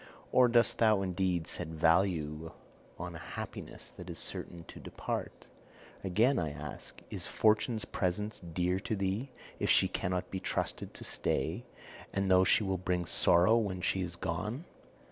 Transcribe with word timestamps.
Or 0.31 0.47
dost 0.47 0.79
thou 0.79 1.03
indeed 1.03 1.45
set 1.45 1.67
value 1.67 2.53
on 2.97 3.13
a 3.13 3.19
happiness 3.19 3.87
that 3.89 4.09
is 4.09 4.17
certain 4.17 4.63
to 4.63 4.79
depart? 4.79 5.45
Again 6.03 6.39
I 6.39 6.49
ask, 6.49 6.99
Is 7.11 7.27
Fortune's 7.27 7.85
presence 7.85 8.39
dear 8.39 8.79
to 8.79 8.95
thee 8.95 9.29
if 9.59 9.69
she 9.69 9.87
cannot 9.87 10.31
be 10.31 10.39
trusted 10.39 10.95
to 10.95 11.03
stay, 11.03 11.67
and 12.11 12.31
though 12.31 12.43
she 12.43 12.63
will 12.63 12.79
bring 12.79 13.05
sorrow 13.05 13.55
when 13.57 13.79
she 13.81 14.01
is 14.01 14.15
gone? 14.15 14.65